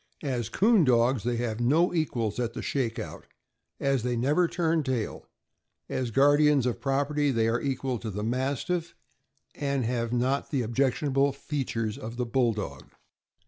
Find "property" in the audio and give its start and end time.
6.81-7.29